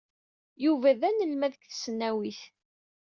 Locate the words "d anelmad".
0.99-1.51